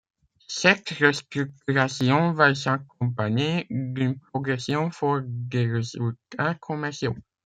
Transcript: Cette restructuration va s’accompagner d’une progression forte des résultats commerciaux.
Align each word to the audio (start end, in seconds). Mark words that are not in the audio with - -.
Cette 0.47 0.89
restructuration 0.99 2.33
va 2.33 2.55
s’accompagner 2.55 3.67
d’une 3.69 4.17
progression 4.17 4.89
forte 4.89 5.25
des 5.27 5.71
résultats 5.71 6.55
commerciaux. 6.55 7.15